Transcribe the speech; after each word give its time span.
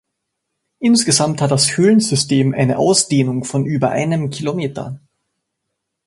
Insgesamt 0.79 1.41
hat 1.43 1.51
das 1.51 1.77
Höhlensystem 1.77 2.55
eine 2.55 2.79
Ausdehnung 2.79 3.43
von 3.43 3.67
über 3.67 3.91
einem 3.91 4.31
Kilometer. 4.31 4.99